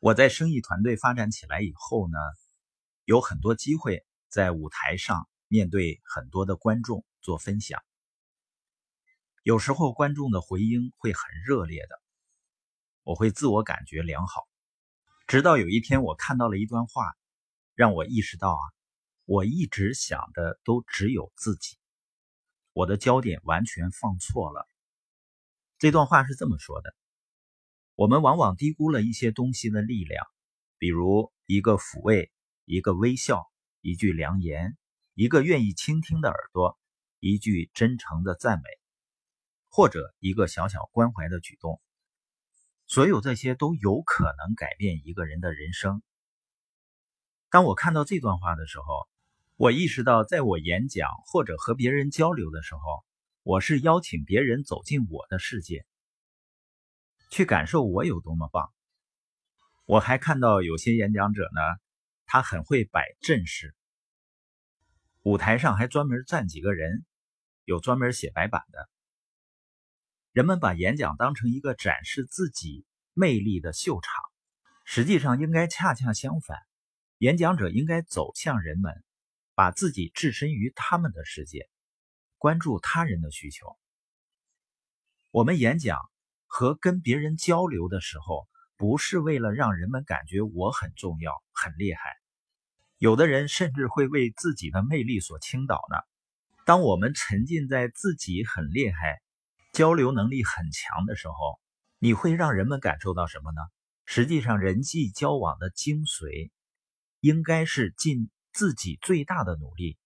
[0.00, 2.18] 我在生意团队发展起来以后呢，
[3.04, 7.82] 有很多机会在舞台上面对很多的观众做分享。
[9.42, 12.00] 有时候观众的回应会很热烈的，
[13.02, 14.46] 我会自我感觉良好。
[15.26, 17.16] 直到有一天，我看到了一段话，
[17.74, 18.62] 让我意识到啊，
[19.24, 21.76] 我一直想的都只有自己，
[22.72, 24.68] 我的焦点完全放错了。
[25.76, 26.94] 这段话是这么说的。
[27.98, 30.24] 我们往往低估了一些东西的力量，
[30.78, 32.30] 比如一个抚慰、
[32.64, 33.44] 一个微笑、
[33.80, 34.76] 一句良言、
[35.14, 36.78] 一个愿意倾听的耳朵、
[37.18, 38.68] 一句真诚的赞美，
[39.68, 41.80] 或者一个小小关怀的举动。
[42.86, 46.00] 所有这些都有可能改变一个人的人生。
[47.50, 49.08] 当我看到这段话的时候，
[49.56, 52.80] 我意识到，在我演讲或者和别人交流的时候，
[53.42, 55.84] 我是邀请别人走进我的世界。
[57.30, 58.72] 去感受我有多么棒。
[59.84, 61.60] 我还看到有些演讲者呢，
[62.26, 63.74] 他很会摆阵势，
[65.22, 67.06] 舞台上还专门站几个人，
[67.64, 68.90] 有专门写白板的。
[70.32, 74.12] 人们把演讲当成一个展示自己魅力的秀场，
[74.84, 76.58] 实际上应该恰恰相反，
[77.16, 79.02] 演讲者应该走向人们，
[79.54, 81.70] 把自己置身于他们的世界，
[82.36, 83.78] 关注他人的需求。
[85.30, 85.98] 我们演讲。
[86.48, 92.00] 和跟别人交流的时候，不是为了让人们感觉我很重要、很厉害。
[92.96, 95.96] 有的人甚至会为自己的魅力所倾倒呢。
[96.64, 99.20] 当我们沉浸在自己很厉害、
[99.72, 101.60] 交流能力很强的时候，
[101.98, 103.60] 你会让人们感受到什么呢？
[104.04, 106.50] 实际上，人际交往的精髓，
[107.20, 109.98] 应该是尽自己最大的努力，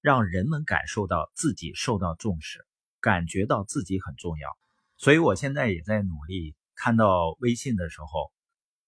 [0.00, 2.66] 让人们感受到自己受到重视，
[3.00, 4.50] 感觉到自己很重要。
[4.96, 8.32] 所以，我现在也在努力，看到微信的时候，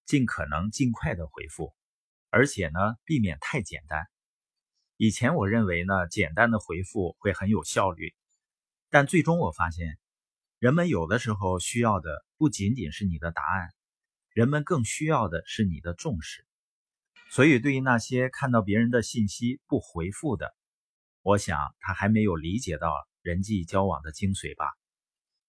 [0.04, 1.74] 尽可能尽快的回复，
[2.30, 4.06] 而且呢，避免太简单。
[4.96, 8.14] 以前我认为呢，简单的回复会很有效率，
[8.88, 9.98] 但最终我发现，
[10.58, 13.68] 人们有的时候需要的不仅仅是你的答案，
[14.30, 16.46] 人们更需要的是你的重视。
[17.30, 20.54] 所以，对于那些看到别人的信息不回复的，
[21.22, 24.64] 我想他还没有理解到人际交往的精髓吧。